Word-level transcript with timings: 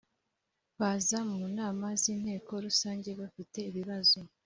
Baza 0.79 1.19
mu 1.31 1.41
nama 1.57 1.87
z 2.01 2.03
inteko 2.13 2.51
Rusange 2.65 3.09
bafite 3.21 3.57
ibibazo 3.69 4.19